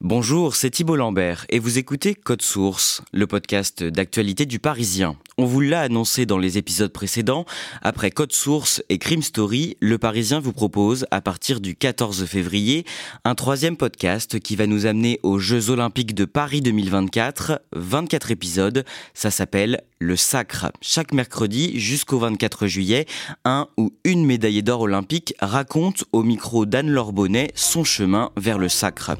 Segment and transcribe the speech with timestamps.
[0.00, 5.16] Bonjour, c'est Thibault Lambert et vous écoutez Code Source, le podcast d'actualité du Parisien.
[5.38, 7.46] On vous l'a annoncé dans les épisodes précédents,
[7.82, 12.84] après Code Source et Crime Story, le Parisien vous propose, à partir du 14 février,
[13.24, 18.84] un troisième podcast qui va nous amener aux Jeux Olympiques de Paris 2024, 24 épisodes,
[19.14, 20.70] ça s'appelle Le Sacre.
[20.80, 23.06] Chaque mercredi jusqu'au 24 juillet,
[23.44, 28.68] un ou une médaillée d'or olympique raconte au micro d'Anne-Laure Bonnet son chemin vers le
[28.68, 29.16] sacre.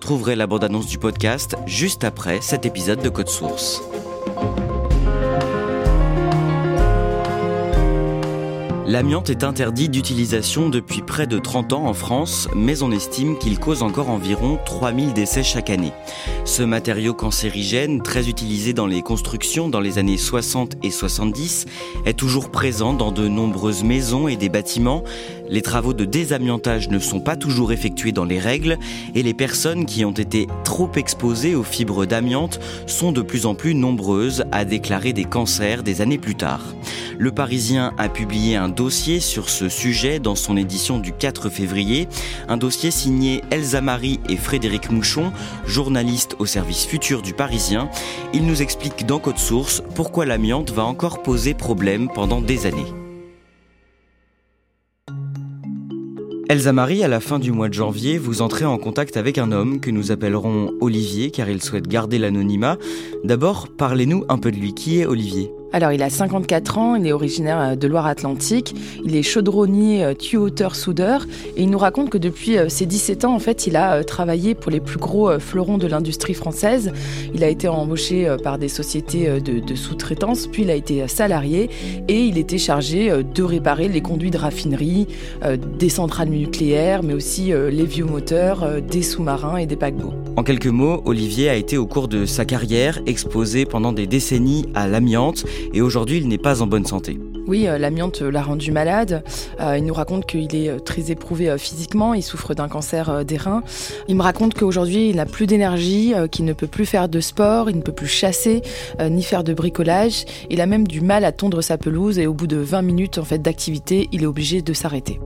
[0.00, 3.82] Retrouverez la bande-annonce du podcast juste après cet épisode de Code Source.
[8.86, 13.60] L'amiante est interdit d'utilisation depuis près de 30 ans en France, mais on estime qu'il
[13.60, 15.92] cause encore environ 3000 décès chaque année.
[16.44, 21.66] Ce matériau cancérigène, très utilisé dans les constructions dans les années 60 et 70,
[22.04, 25.04] est toujours présent dans de nombreuses maisons et des bâtiments.
[25.50, 28.78] Les travaux de désamiantage ne sont pas toujours effectués dans les règles
[29.16, 33.56] et les personnes qui ont été trop exposées aux fibres d'amiante sont de plus en
[33.56, 36.62] plus nombreuses à déclarer des cancers des années plus tard.
[37.18, 42.08] Le Parisien a publié un dossier sur ce sujet dans son édition du 4 février,
[42.48, 45.32] un dossier signé Elsa Marie et Frédéric Mouchon,
[45.66, 47.90] journalistes au service futur du Parisien.
[48.32, 52.99] Ils nous expliquent dans Code Source pourquoi l'amiante va encore poser problème pendant des années.
[56.50, 59.52] Elsa Marie, à la fin du mois de janvier, vous entrez en contact avec un
[59.52, 62.76] homme que nous appellerons Olivier car il souhaite garder l'anonymat.
[63.22, 64.74] D'abord, parlez-nous un peu de lui.
[64.74, 65.52] Qui est Olivier?
[65.72, 70.14] Alors, il a 54 ans, il est originaire euh, de Loire-Atlantique, il est chaudronnier, euh,
[70.14, 71.26] tuyauteur, soudeur,
[71.56, 74.56] et il nous raconte que depuis euh, ses 17 ans, en fait, il a travaillé
[74.56, 76.92] pour les plus gros fleurons de l'industrie française.
[77.34, 81.70] Il a été embauché par des sociétés de, sous-traitance, puis il a été salarié,
[82.08, 85.06] et il était chargé de réparer les conduits de raffinerie,
[85.78, 90.14] des centrales nucléaires, mais aussi les vieux moteurs, des sous-marins et des paquebots.
[90.36, 94.66] En quelques mots, Olivier a été au cours de sa carrière exposé pendant des décennies
[94.74, 97.18] à l'amiante et aujourd'hui il n'est pas en bonne santé.
[97.46, 99.24] Oui, euh, l'amiante l'a rendu malade.
[99.60, 103.36] Euh, il nous raconte qu'il est euh, très éprouvé physiquement, il souffre d'un cancer des
[103.36, 103.62] reins.
[104.08, 107.70] Il me raconte qu'aujourd'hui il n'a plus d'énergie, qu'il ne peut plus faire de sport,
[107.70, 108.62] il ne peut plus chasser,
[109.00, 110.24] ni faire de bricolage.
[110.48, 113.18] Il a même du mal à tondre sa pelouse et au bout de 20 minutes
[113.18, 115.18] en fait, d'activité, il est obligé de s'arrêter.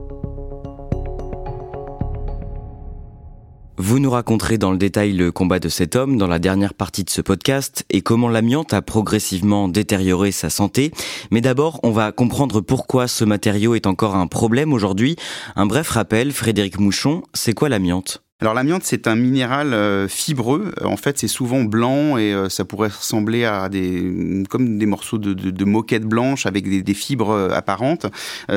[3.77, 7.03] Vous nous raconterez dans le détail le combat de cet homme dans la dernière partie
[7.03, 10.91] de ce podcast et comment l'amiante a progressivement détérioré sa santé.
[11.29, 15.17] Mais d'abord, on va comprendre pourquoi ce matériau est encore un problème aujourd'hui.
[15.55, 18.24] Un bref rappel, Frédéric Mouchon, c'est quoi l'amiante?
[18.41, 20.73] Alors l'amiante, c'est un minéral euh, fibreux.
[20.81, 24.11] Euh, en fait, c'est souvent blanc et euh, ça pourrait ressembler à des
[24.59, 28.05] des morceaux de, moquette blanche avec des, des fibres apparentes.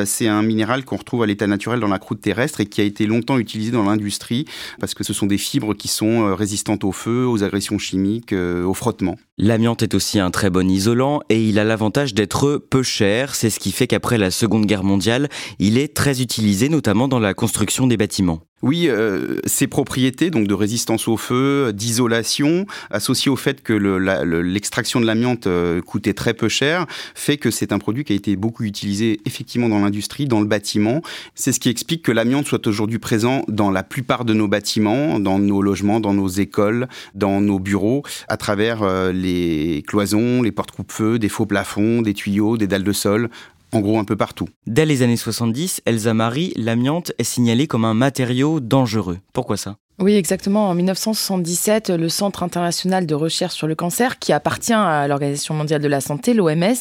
[0.05, 2.85] c'est un minéral qu'on retrouve à l'état naturel dans la croûte terrestre et qui a
[2.85, 4.45] été longtemps utilisé dans l'industrie
[4.81, 8.75] parce que ce sont des fibres qui sont résistantes au feu, aux agressions chimiques, au
[8.75, 9.17] frottement.
[9.39, 13.35] L'amiante est aussi un très bon isolant et il a l'avantage d'être peu cher.
[13.35, 15.29] C'est ce qui fait qu'après la Seconde Guerre mondiale,
[15.59, 18.41] il est très utilisé notamment dans la construction des bâtiments.
[18.61, 25.01] Oui, euh, ces propriétés donc de résistance au feu, d'isolation, associées au fait que l'extraction
[25.01, 28.35] de l'amiante euh, coûtait très peu cher, fait que c'est un produit qui a été
[28.35, 31.03] beaucoup utilisé effectivement dans l'industrie, dans le bâtiment.
[31.37, 35.21] C'est ce qui explique que l'amiante soit aujourd'hui présent dans la plupart de nos bâtiments,
[35.21, 40.51] dans nos logements, dans nos écoles, dans nos bureaux, à travers euh, les cloisons, les
[40.51, 43.31] portes coupe-feu, des faux plafonds, des tuyaux, des dalles de sol,
[43.73, 44.49] en gros un peu partout.
[44.67, 49.19] Dès les années 70, Elsa Marie, l'amiante est signalée comme un matériau dangereux.
[49.33, 49.77] Pourquoi ça?
[50.01, 50.69] Oui, exactement.
[50.69, 55.83] En 1977, le Centre international de recherche sur le cancer, qui appartient à l'Organisation mondiale
[55.83, 56.77] de la santé, l'OMS,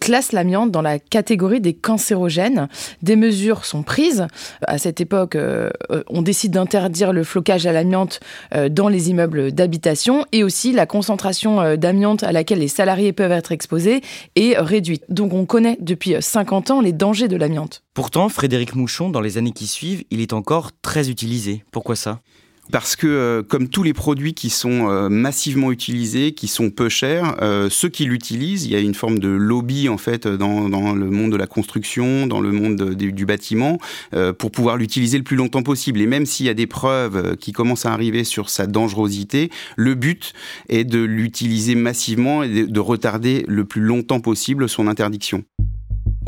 [0.00, 2.68] classe l'amiante dans la catégorie des cancérogènes.
[3.00, 4.26] Des mesures sont prises.
[4.66, 5.70] À cette époque, euh,
[6.08, 8.18] on décide d'interdire le flocage à l'amiante
[8.56, 13.12] euh, dans les immeubles d'habitation et aussi la concentration euh, d'amiante à laquelle les salariés
[13.12, 14.00] peuvent être exposés
[14.34, 15.04] est réduite.
[15.08, 17.84] Donc on connaît depuis 50 ans les dangers de l'amiante.
[17.94, 21.64] Pourtant, Frédéric Mouchon, dans les années qui suivent, il est encore très utilisé.
[21.70, 22.18] Pourquoi ça?
[22.70, 26.88] Parce que euh, comme tous les produits qui sont euh, massivement utilisés, qui sont peu
[26.88, 30.68] chers, euh, ceux qui l'utilisent, il y a une forme de lobby en fait dans,
[30.68, 33.78] dans le monde de la construction, dans le monde du bâtiment,
[34.38, 36.00] pour pouvoir l'utiliser le plus longtemps possible.
[36.00, 39.94] Et même s'il y a des preuves qui commencent à arriver sur sa dangerosité, le
[39.94, 40.32] but
[40.68, 45.44] est de l'utiliser massivement et de retarder le plus longtemps possible son interdiction.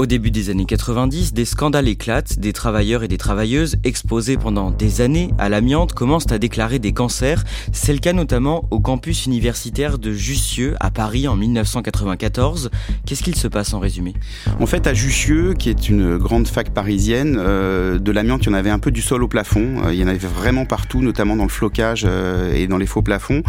[0.00, 4.70] Au début des années 90, des scandales éclatent, des travailleurs et des travailleuses exposés pendant
[4.70, 7.44] des années à l'amiante commencent à déclarer des cancers.
[7.72, 12.70] C'est le cas notamment au campus universitaire de Jussieu à Paris en 1994.
[13.04, 14.14] Qu'est-ce qu'il se passe en résumé?
[14.58, 18.50] En fait, à Jussieu, qui est une grande fac parisienne, euh, de l'amiante, il y
[18.52, 19.82] en avait un peu du sol au plafond.
[19.84, 22.86] Euh, il y en avait vraiment partout, notamment dans le flocage euh, et dans les
[22.86, 23.42] faux plafonds.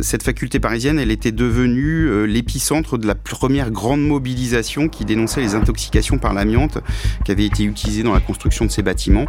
[0.00, 5.54] Cette faculté parisienne, elle était devenue l'épicentre de la première grande mobilisation qui dénonçait les
[5.54, 5.89] intoxications
[6.20, 6.78] par l'amiante
[7.24, 9.26] qui avait été utilisée dans la construction de ces bâtiments.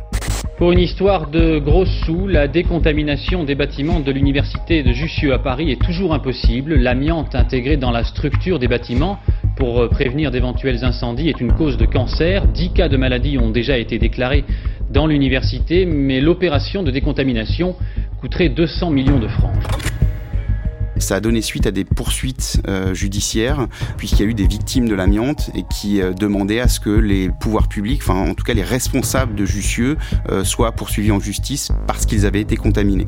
[0.57, 5.39] Pour une histoire de gros sous, la décontamination des bâtiments de l'université de Jussieu à
[5.39, 6.75] Paris est toujours impossible.
[6.75, 9.17] L'amiante intégrée dans la structure des bâtiments
[9.55, 12.45] pour prévenir d'éventuels incendies est une cause de cancer.
[12.47, 14.45] Dix cas de maladie ont déjà été déclarés
[14.91, 17.75] dans l'université, mais l'opération de décontamination
[18.19, 19.53] coûterait 200 millions de francs.
[21.01, 23.67] Ça a donné suite à des poursuites euh, judiciaires,
[23.97, 26.91] puisqu'il y a eu des victimes de l'amiante et qui euh, demandaient à ce que
[26.91, 29.97] les pouvoirs publics, enfin en tout cas les responsables de Jussieu,
[30.29, 33.07] euh, soient poursuivis en justice parce qu'ils avaient été contaminés.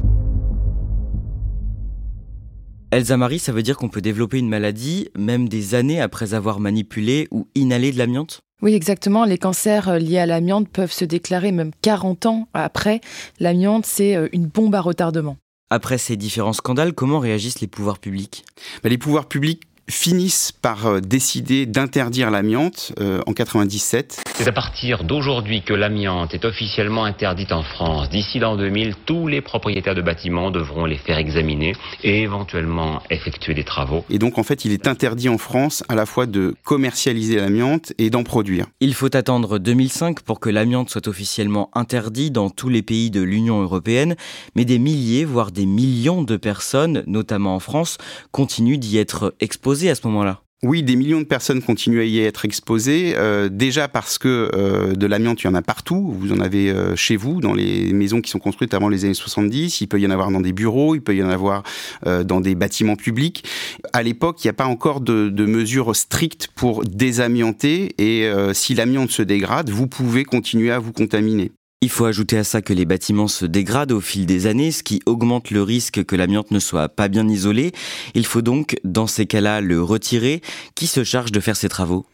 [2.91, 6.59] Elsa Marie, ça veut dire qu'on peut développer une maladie même des années après avoir
[6.59, 8.41] manipulé ou inhalé de l'amiante?
[8.63, 9.23] Oui, exactement.
[9.23, 13.01] Les cancers liés à l'amiante peuvent se déclarer même 40 ans après.
[13.39, 15.37] L'amiante, c'est une bombe à retardement.
[15.73, 18.45] Après ces différents scandales, comment réagissent les pouvoirs publics?
[18.83, 24.23] Bah, Les pouvoirs publics finissent par euh, décider d'interdire l'amiante euh, en 97.
[24.35, 28.09] C'est à partir d'aujourd'hui que l'amiante est officiellement interdite en France.
[28.09, 33.53] D'ici l'an 2000, tous les propriétaires de bâtiments devront les faire examiner et éventuellement effectuer
[33.53, 34.05] des travaux.
[34.09, 37.93] Et donc en fait, il est interdit en France à la fois de commercialiser l'amiante
[37.97, 38.67] et d'en produire.
[38.79, 43.21] Il faut attendre 2005 pour que l'amiante soit officiellement interdit dans tous les pays de
[43.21, 44.15] l'Union européenne,
[44.55, 47.97] mais des milliers, voire des millions de personnes, notamment en France,
[48.31, 50.41] continuent d'y être exposées à ce moment-là?
[50.63, 53.15] Oui, des millions de personnes continuent à y être exposées.
[53.17, 56.15] Euh, déjà parce que euh, de l'amiante, il y en a partout.
[56.17, 59.13] Vous en avez euh, chez vous, dans les maisons qui sont construites avant les années
[59.13, 59.81] 70.
[59.81, 61.63] Il peut y en avoir dans des bureaux, il peut y en avoir
[62.05, 63.43] dans des bâtiments publics.
[63.91, 67.93] À l'époque, il n'y a pas encore de, de, mesures strictes pour désamianter.
[67.97, 71.51] Et si l'amiante se dégrade, vous pouvez continuer à vous contaminer.
[71.83, 74.83] Il faut ajouter à ça que les bâtiments se dégradent au fil des années, ce
[74.83, 77.73] qui augmente le risque que l'amiante ne soit pas bien isolé.
[78.13, 80.41] Il faut donc, dans ces cas-là, le retirer.
[80.75, 82.05] Qui se charge de faire ces travaux?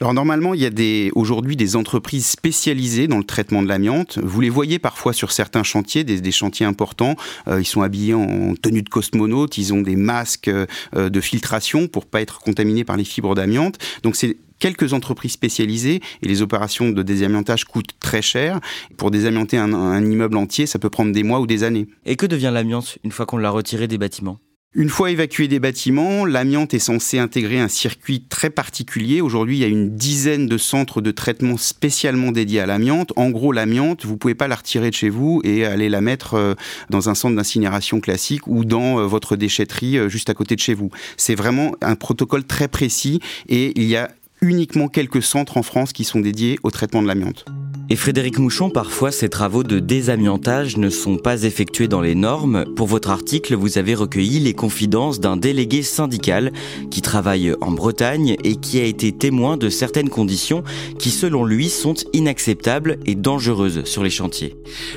[0.00, 4.18] Alors normalement, il y a aujourd'hui des entreprises spécialisées dans le traitement de l'amiante.
[4.22, 7.14] Vous les voyez parfois sur certains chantiers, des, chantiers importants.
[7.48, 11.86] Euh, ils sont habillés en tenue de cosmonaute, ils ont des masques euh, de filtration
[11.86, 13.76] pour pas être contaminés par les fibres d'amiante.
[14.02, 18.60] Donc c'est quelques entreprises spécialisées et les opérations de désamiantage coûtent très cher.
[18.96, 21.86] Pour désamianter un, un immeuble entier, ça peut prendre des mois ou des années.
[22.04, 24.38] Et que devient l'amiante une fois qu'on l'a retiré des bâtiments?
[24.74, 29.22] Une fois évacué des bâtiments, l'amiante est censé intégrer un circuit très particulier.
[29.22, 33.14] Aujourd'hui, il y a une dizaine de centres de traitement spécialement dédiés à l'amiante.
[33.16, 36.34] En gros, l'amiante, vous pouvez pas la retirer de chez vous et aller la mettre
[36.34, 36.54] euh,
[36.90, 40.60] dans un centre d'incinération classique ou dans euh, votre déchetterie euh, juste à côté de
[40.60, 40.90] chez vous.
[41.16, 44.10] C'est vraiment un protocole très précis et il y a
[44.40, 47.44] uniquement quelques centres en France qui sont dédiés au traitement de l'amiante.
[47.90, 52.66] Et Frédéric Mouchon, parfois ces travaux de désamiantage ne sont pas effectués dans les normes.
[52.76, 56.52] Pour votre article, vous avez recueilli les confidences d'un délégué syndical
[56.90, 60.64] qui travaille en Bretagne et qui a été témoin de certaines conditions
[60.98, 64.54] qui, selon lui, sont inacceptables et dangereuses sur les chantiers.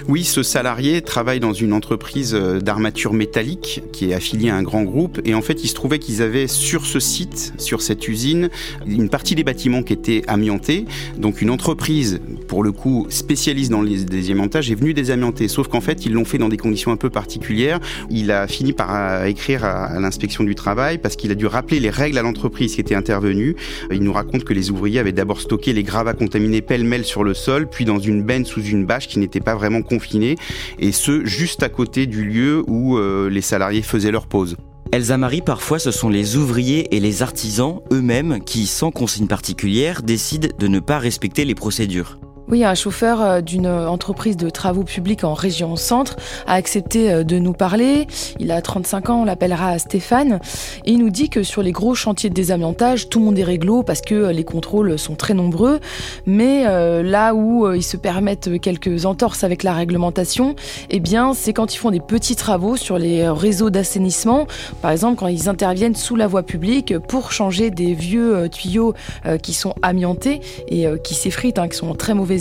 [0.09, 4.83] Oui, ce salarié travaille dans une entreprise d'armature métallique qui est affiliée à un grand
[4.83, 8.49] groupe et en fait, il se trouvait qu'ils avaient sur ce site, sur cette usine,
[8.85, 10.83] une partie des bâtiments qui étaient amiantés.
[11.17, 12.19] Donc une entreprise,
[12.49, 15.47] pour le coup, locaux spécialistes dans les désamiantages est venu désamianter.
[15.47, 17.79] Sauf qu'en fait, ils l'ont fait dans des conditions un peu particulières.
[18.09, 21.79] Il a fini par euh, écrire à, l'inspection du travail parce qu'il a dû rappeler
[21.79, 23.55] les règles à l'entreprise qui était intervenue.
[23.91, 27.33] Il nous raconte que les ouvriers avaient d'abord stocké les gravats contaminés pêle-mêle sur le
[27.33, 30.35] sol, puis dans une benne sous une bâche qui n'était pas vraiment confinée,
[30.79, 34.57] et ce, juste à côté du lieu où euh, les salariés faisaient leur pause.
[34.91, 40.01] Elsa Marie, parfois ce sont les ouvriers et les artisans eux-mêmes qui, sans consigne particulière,
[40.01, 42.17] décident de ne pas respecter les procédures.
[42.51, 46.17] Oui, un chauffeur euh, d'une entreprise de travaux publics en région centre
[46.47, 48.07] a accepté euh, de nous parler.
[48.39, 50.41] Il a 35 ans, on l'appellera Stéphane.
[50.83, 53.45] Et il nous dit que sur les gros chantiers de désamiantage, tout le monde est
[53.45, 55.79] réglo parce que euh, les contrôles sont très nombreux.
[56.25, 56.63] Mais
[57.03, 60.55] là où ils se permettent quelques entorses avec la réglementation,
[60.89, 64.47] eh bien, c'est quand ils font des petits travaux sur les réseaux d'assainissement.
[64.81, 68.93] Par exemple, quand ils interviennent sous la voie publique pour changer des vieux tuyaux
[69.41, 72.40] qui sont amiantés et qui s'effritent, hein, qui sont en très mauvais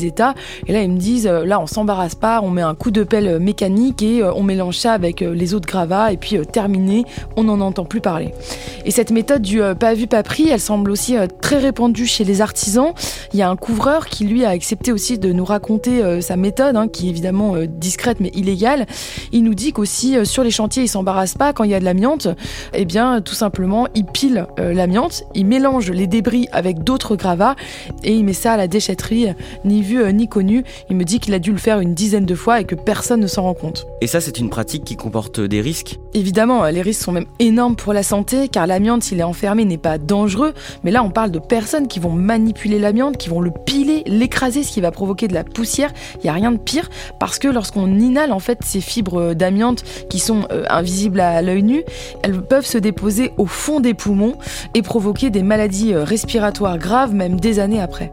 [0.67, 3.03] Et là, ils me disent, euh, là, on s'embarrasse pas, on met un coup de
[3.03, 7.05] pelle euh, mécanique et euh, on mélange ça avec les autres gravats et puis terminé,
[7.37, 8.33] on n'en entend plus parler.
[8.85, 12.41] Et cette méthode du pas vu, pas pris, elle semble aussi très répandue chez les
[12.41, 12.93] artisans.
[13.33, 16.77] Il y a un couvreur qui, lui, a accepté aussi de nous raconter sa méthode,
[16.77, 18.87] hein, qui est évidemment discrète mais illégale.
[19.33, 21.85] Il nous dit qu'aussi, sur les chantiers, il s'embarrasse pas quand il y a de
[21.85, 22.29] l'amiante.
[22.73, 27.57] Eh bien, tout simplement, il pile l'amiante, il mélange les débris avec d'autres gravats
[28.03, 29.29] et il met ça à la déchetterie,
[29.81, 30.65] ni vu euh, ni connu.
[30.91, 33.21] Il me dit qu'il a dû le faire une dizaine de fois et que personne
[33.21, 33.87] ne s'en rend compte.
[34.01, 37.77] Et ça, c'est une pratique qui comporte des risques Évidemment, les risques sont même énormes
[37.77, 40.55] pour la santé, car l'amiante, s'il est enfermé, n'est pas dangereux.
[40.83, 44.65] Mais là, on parle de personnes qui vont manipuler l'amiante, qui vont le piler, l'écraser,
[44.65, 45.93] ce qui va provoquer de la poussière.
[46.17, 49.85] Il n'y a rien de pire, parce que lorsqu'on inhale en fait ces fibres d'amiante
[50.09, 51.85] qui sont euh, invisibles à l'œil nu,
[52.23, 54.35] elles peuvent se déposer au fond des poumons
[54.75, 58.11] et provoquer des maladies euh, respiratoires graves, même des années après.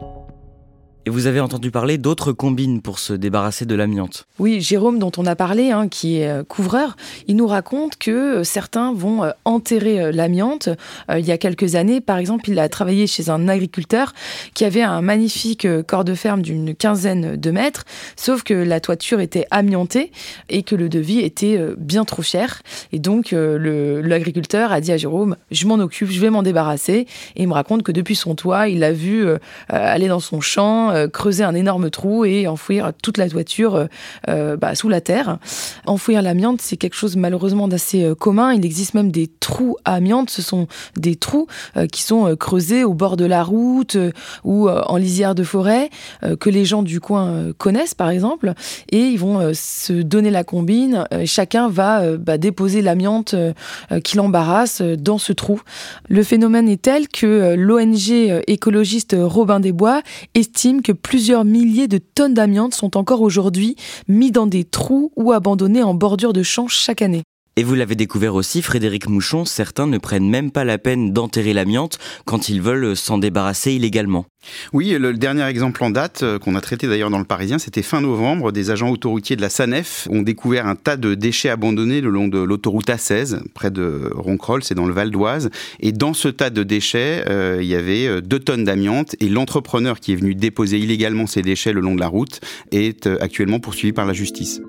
[1.07, 4.27] Et vous avez entendu parler d'autres combines pour se débarrasser de l'amiante.
[4.39, 6.97] Oui, Jérôme, dont on a parlé, hein, qui est euh, couvreur,
[7.29, 10.67] il nous raconte que euh, certains vont euh, enterrer l'amiante.
[11.09, 14.11] il y a quelques années, par exemple, il a travaillé chez un agriculteur
[14.53, 17.85] qui avait un magnifique corps de ferme d'une quinzaine de mètres,
[18.17, 20.11] sauf que la toiture était amiantée
[20.49, 22.63] et que le devis était bien trop cher.
[22.91, 27.07] Et donc, l'agriculteur a dit à Jérôme, je m'en occupe, je vais m'en débarrasser.
[27.37, 29.25] Et il me raconte que depuis son toit, il l'a vu
[29.69, 33.85] aller dans son champ, euh, creuser un énorme trou et enfouir toute la toiture euh,
[34.29, 35.37] euh, bah, sous la terre.
[35.85, 38.53] Enfouir l'amiante, c'est quelque chose malheureusement d'assez commun.
[38.53, 40.29] Il existe même des trous à amiante.
[40.29, 41.47] Ce sont des trous
[41.91, 43.97] qui sont creusés au bord de la route
[44.43, 45.89] ou en lisière de forêt
[46.39, 48.53] que les gens du coin connaissent par exemple
[48.91, 51.05] et ils vont se donner la combine.
[51.25, 53.35] chacun va bah, déposer l'amiante
[54.03, 55.61] qui l'embarrasse dans ce trou.
[56.09, 60.01] Le phénomène est tel que l'ONG écologiste Robin des Bois
[60.35, 63.75] estime plusieurs milliers de tonnes d'amiante sont encore aujourd'hui
[64.07, 67.23] mis dans des trous ou abandonnés en bordure de champs chaque année.
[67.59, 71.53] Et vous l'avez découvert aussi, Frédéric Mouchon, certains ne prennent même pas la peine d'enterrer
[71.53, 74.27] l'amiante quand ils veulent s'en débarrasser illégalement.
[74.73, 77.81] Oui, le dernier exemple en date, euh, qu'on a traité d'ailleurs dans le Parisien, c'était
[77.81, 78.51] fin novembre.
[78.51, 82.27] Des agents autoroutiers de la SANEF ont découvert un tas de déchets abandonnés le long
[82.27, 85.49] de l'autoroute A16, près de Ronquerolles, c'est dans le Val d'Oise.
[85.79, 89.15] Et dans ce tas de déchets, euh, il y avait euh, deux tonnes d'amiante.
[89.19, 92.39] Et l'entrepreneur qui est venu déposer illégalement ces déchets le long de la route
[92.71, 94.61] est actuellement poursuivi par la justice.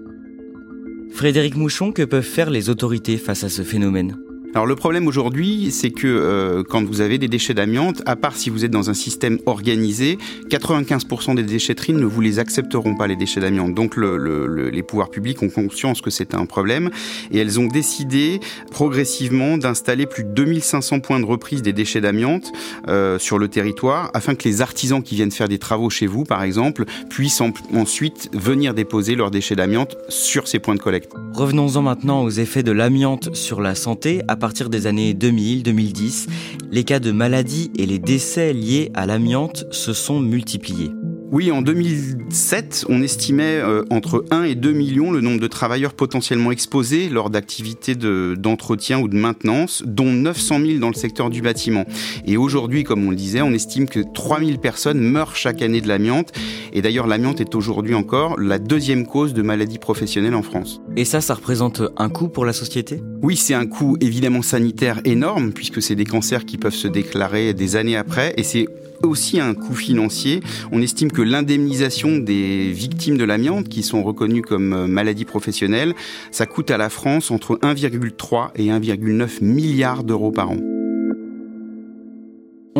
[1.11, 4.17] Frédéric Mouchon, que peuvent faire les autorités face à ce phénomène?
[4.59, 8.35] Alors le problème aujourd'hui, c'est que euh, quand vous avez des déchets d'amiante, à part
[8.35, 10.19] si vous êtes dans un système organisé,
[10.50, 13.73] 95% des déchetteries ne vous les accepteront pas les déchets d'amiante.
[13.73, 16.91] Donc le, les pouvoirs publics ont conscience que c'est un problème
[17.31, 18.41] et elles ont décidé
[18.73, 22.50] progressivement d'installer plus de 2500 points de reprise des déchets d'amiante
[22.88, 26.25] euh, sur le territoire afin que les artisans qui viennent faire des travaux chez vous,
[26.25, 31.12] par exemple, puissent ensuite venir déposer leurs déchets d'amiante sur ces points de collecte.
[31.33, 34.23] Revenons-en maintenant aux effets de l'amiante sur la santé.
[34.49, 36.26] Partir des années 2000-2010,
[36.71, 40.90] les cas de maladies et les décès liés à l'amiante se sont multipliés.
[41.30, 45.92] Oui, en 2007, on estimait euh, entre 1 et 2 millions le nombre de travailleurs
[45.92, 51.42] potentiellement exposés lors d'activités d'entretien ou de maintenance, dont 900 000 dans le secteur du
[51.42, 51.85] bâtiment.
[52.26, 55.82] Et aujourd'hui, comme on le disait, on estime que 3 000 personnes meurent chaque année
[55.82, 56.32] de l'amiante.
[56.73, 60.80] Et d'ailleurs, l'amiante est aujourd'hui encore la deuxième cause de maladies professionnelles en France.
[60.97, 63.02] Et ça, ça représente un coût pour la société?
[63.20, 67.52] Oui, c'est un coût évidemment sanitaire énorme, puisque c'est des cancers qui peuvent se déclarer
[67.52, 68.32] des années après.
[68.38, 68.66] Et c'est
[69.02, 70.40] aussi un coût financier.
[70.73, 75.95] On estime que l'indemnisation des victimes de l'amiante, qui sont reconnues comme euh, maladies professionnelles,
[76.31, 80.59] ça coûte à la France entre 1,3 et 1,9 milliards d'euros par an.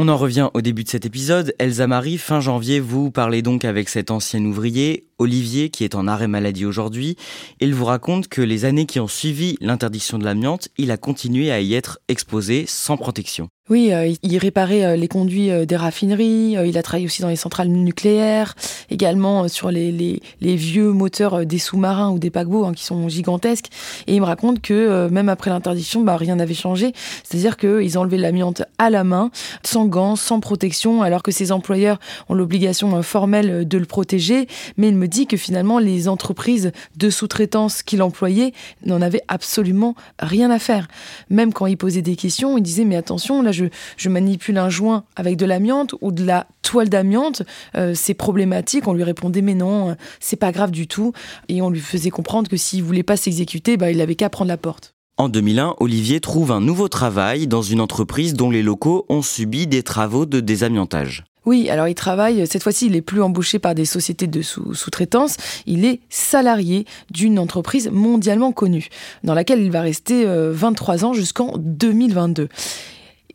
[0.00, 1.54] On en revient au début de cet épisode.
[1.58, 6.06] Elsa Marie, fin janvier, vous parlez donc avec cet ancien ouvrier, Olivier, qui est en
[6.06, 7.16] arrêt maladie aujourd'hui.
[7.60, 11.50] Il vous raconte que les années qui ont suivi l'interdiction de l'amiante, il a continué
[11.50, 13.50] à y être exposé sans protection.
[13.70, 17.28] Oui, euh, il réparait euh, les conduits euh, des raffineries, il a travaillé aussi dans
[17.28, 18.54] les centrales nucléaires,
[18.88, 23.66] également sur les, vieux moteurs des sous-marins ou des paquebots hein, qui sont gigantesques.
[24.06, 26.92] Et il me raconte que même après l'interdiction, bah, rien n'avait changé.
[27.22, 29.30] C'est-à-dire qu'ils enlevaient l'amiante à la main,
[29.62, 31.98] sans gants, sans protection, alors que ses employeurs
[32.28, 34.46] ont l'obligation formelle de le protéger.
[34.76, 38.52] Mais il me dit que finalement, les entreprises de sous-traitance qu'il employait
[38.84, 40.88] n'en avaient absolument rien à faire.
[41.30, 43.64] Même quand il posait des questions, il disait, mais attention, là, je,
[44.08, 47.42] manipule un joint avec de l'amiante ou de la toile d'amiante,
[47.76, 48.88] euh, c'est problématique.
[48.88, 51.12] On lui répondait mais non, euh, c'est pas grave du tout.
[51.48, 54.48] Et on lui faisait comprendre que s'il voulait pas s'exécuter, bah, il avait qu'à prendre
[54.48, 54.94] la porte.
[55.16, 59.66] En 2001, Olivier trouve un nouveau travail dans une entreprise dont les locaux ont subi
[59.66, 61.24] des travaux de désamiantage.
[61.48, 65.38] Oui, alors il travaille, cette fois-ci, il n'est plus embauché par des sociétés de sous-traitance,
[65.64, 68.88] il est salarié d'une entreprise mondialement connue,
[69.24, 72.50] dans laquelle il va rester 23 euh, ans jusqu'en 2022.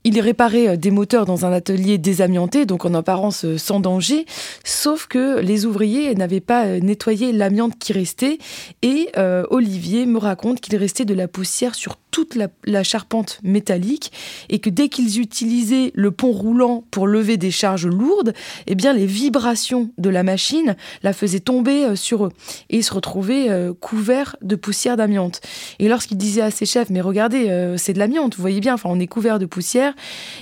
[0.03, 4.27] Il réparait euh, des moteurs dans un atelier désamianté, donc en apparence euh, sans danger,
[4.63, 8.37] sauf que les ouvriers n'avaient pas nettoyé l'amiante qui restait
[8.83, 9.09] et
[9.49, 14.11] Olivier me raconte qu'il restait de la poussière sur toute la, charpente métallique
[14.49, 18.33] et que dès qu'ils utilisaient le pont roulant pour lever des charges lourdes,
[18.67, 22.31] eh bien les vibrations de la machine la faisaient tomber sur eux
[22.69, 25.41] et ils se retrouvaient couverts de poussière d'amiante.
[25.79, 28.89] Et lorsqu'il disait à ses chefs mais regardez c'est de l'amiante, vous voyez bien, enfin
[28.91, 29.95] on est couvert de poussière,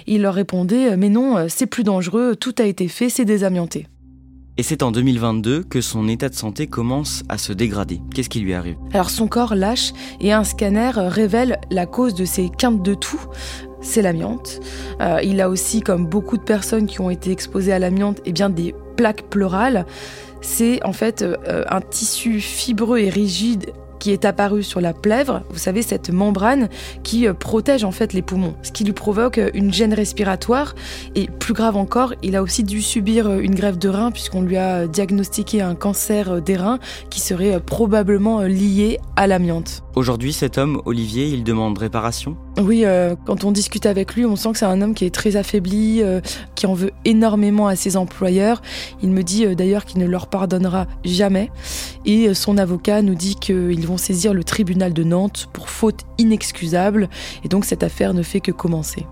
[0.07, 3.87] il leur répondait Mais non, c'est plus dangereux, tout a été fait, c'est désamianté.
[4.57, 8.01] Et c'est en 2022 que son état de santé commence à se dégrader.
[8.13, 8.75] Qu'est-ce qui lui arrive?
[8.93, 13.21] Alors son corps lâche et un scanner révèle la cause de ses quintes de tout.
[13.81, 14.59] C'est l'amiante.
[14.99, 18.33] Euh, il a aussi, comme beaucoup de personnes qui ont été exposées à l'amiante, eh
[18.33, 19.85] bien des plaques pleurales.
[20.41, 25.43] C'est en fait euh, un tissu fibreux et rigide qui est apparu sur la plèvre,
[25.51, 26.69] vous savez, cette membrane
[27.03, 30.73] qui euh, protège en fait les poumons, ce qui lui provoque euh, une gêne respiratoire.
[31.13, 34.41] Et plus grave encore, il a aussi dû subir euh, une grève de rein puisqu'on
[34.41, 36.79] lui a diagnostiqué un cancer des reins
[37.11, 39.83] qui serait probablement lié à l'amiante.
[39.95, 42.37] Aujourd'hui, cet homme, Olivier, il demande réparation?
[42.57, 42.83] Oui,
[43.25, 46.01] quand on discute avec lui, on sent que c'est un homme qui est très affaibli,
[46.55, 48.61] qui en veut énormément à ses employeurs.
[49.01, 51.49] Il me dit d'ailleurs qu'il ne leur pardonnera jamais.
[52.05, 57.09] Et son avocat nous dit qu'ils saisir le tribunal de Nantes pour faute inexcusable,
[57.43, 59.05] et donc cette affaire ne fait que commencer.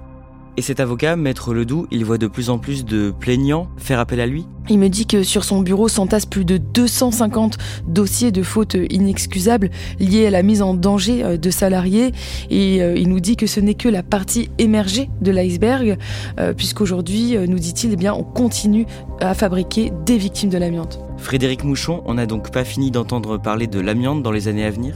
[0.57, 4.19] Et cet avocat, Maître Ledoux, il voit de plus en plus de plaignants faire appel
[4.19, 7.57] à lui Il me dit que sur son bureau s'entassent plus de 250
[7.87, 12.11] dossiers de fautes inexcusables liés à la mise en danger euh, de salariés.
[12.49, 15.97] Et euh, il nous dit que ce n'est que la partie émergée de l'iceberg,
[16.39, 18.85] euh, puisqu'aujourd'hui, nous dit-il, eh bien, on continue
[19.21, 20.99] à fabriquer des victimes de l'amiante.
[21.19, 24.71] Frédéric Mouchon, on n'a donc pas fini d'entendre parler de l'amiante dans les années à
[24.71, 24.95] venir?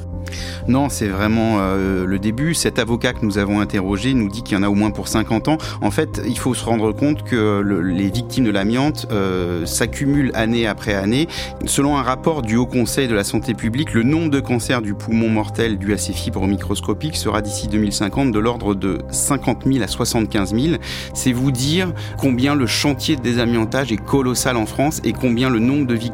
[0.68, 2.54] Non, c'est vraiment euh, le début.
[2.54, 5.08] Cet avocat que nous avons interrogé nous dit qu'il y en a au moins pour
[5.08, 5.58] 50 ans.
[5.82, 10.66] En fait, il faut se rendre compte que les victimes de l'amiante euh, s'accumulent année
[10.66, 11.28] après année.
[11.66, 14.94] Selon un rapport du Haut Conseil de la santé publique, le nombre de cancers du
[14.94, 19.84] poumon mortel dû à ces fibres microscopiques sera d'ici 2050 de l'ordre de 50 000
[19.84, 20.76] à 75 000.
[21.14, 25.60] C'est vous dire combien le chantier de désamiantage est colossal en France et combien le
[25.60, 26.13] nombre de victimes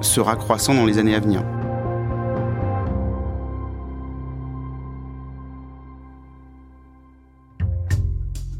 [0.00, 1.42] sera croissant dans les années à venir.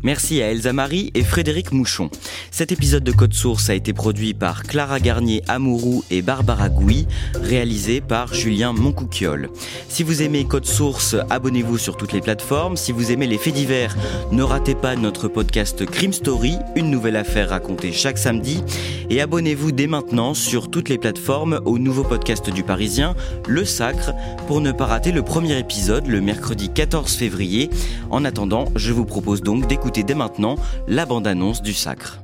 [0.06, 2.10] Merci à Elsa Marie et Frédéric Mouchon.
[2.52, 7.08] Cet épisode de Code Source a été produit par Clara Garnier Amourou et Barbara Gouy,
[7.34, 9.50] réalisé par Julien Moncouquiole.
[9.88, 12.76] Si vous aimez Code Source, abonnez-vous sur toutes les plateformes.
[12.76, 13.96] Si vous aimez les faits divers,
[14.30, 18.62] ne ratez pas notre podcast Crime Story, une nouvelle affaire racontée chaque samedi.
[19.10, 23.16] Et abonnez-vous dès maintenant sur toutes les plateformes au nouveau podcast du Parisien,
[23.48, 24.12] Le Sacre,
[24.46, 27.70] pour ne pas rater le premier épisode le mercredi 14 février.
[28.10, 30.56] En attendant, je vous propose donc d'écouter dès maintenant
[30.88, 32.20] la bande-annonce du Sacre.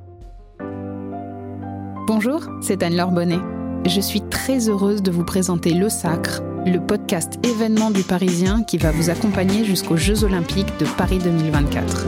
[2.07, 3.39] Bonjour, c'est Anne-Laure Bonnet.
[3.87, 8.79] Je suis très heureuse de vous présenter Le Sacre, le podcast événement du Parisien qui
[8.79, 12.07] va vous accompagner jusqu'aux Jeux Olympiques de Paris 2024.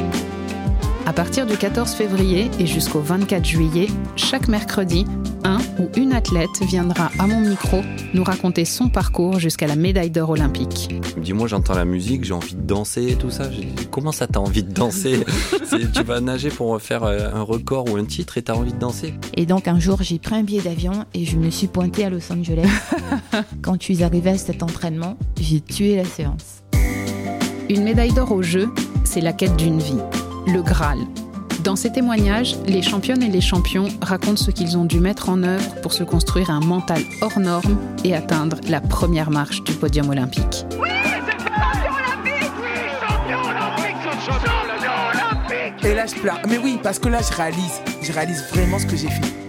[1.06, 5.04] À partir du 14 février et jusqu'au 24 juillet, chaque mercredi,
[5.44, 10.10] un ou une athlète viendra à mon micro nous raconter son parcours jusqu'à la médaille
[10.10, 10.94] d'or olympique.
[11.16, 13.44] Dis-moi, j'entends la musique, j'ai envie de danser et tout ça.
[13.90, 15.24] Comment ça, t'as envie de danser
[15.94, 18.78] Tu vas nager pour faire euh, un record ou un titre et t'as envie de
[18.78, 22.04] danser Et donc un jour, j'ai pris un billet d'avion et je me suis pointée
[22.04, 22.68] à Los Angeles.
[23.62, 26.62] Quand je suis arrivée à cet entraînement, j'ai tué la séance.
[27.68, 28.68] Une médaille d'or au jeu,
[29.04, 30.00] c'est la quête d'une vie
[30.46, 30.98] le Graal.
[31.64, 35.42] Dans ces témoignages, les championnes et les champions racontent ce qu'ils ont dû mettre en
[35.42, 40.10] œuvre pour se construire un mental hors norme et atteindre la première marche du podium
[40.10, 40.66] olympique.
[45.82, 46.40] Et là, je pleure.
[46.46, 47.80] Mais oui, parce que là, je réalise.
[48.02, 49.43] Je réalise vraiment ce que j'ai fait.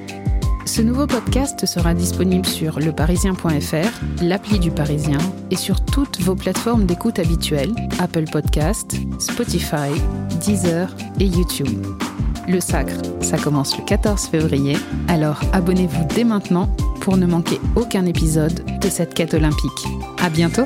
[0.65, 5.19] Ce nouveau podcast sera disponible sur leparisien.fr, l'appli du Parisien
[5.51, 9.91] et sur toutes vos plateformes d'écoute habituelles Apple Podcast, Spotify,
[10.41, 11.85] Deezer et YouTube.
[12.47, 14.75] Le Sacre, ça commence le 14 février,
[15.07, 16.67] alors abonnez-vous dès maintenant
[17.01, 19.85] pour ne manquer aucun épisode de cette quête olympique.
[20.21, 20.65] À bientôt!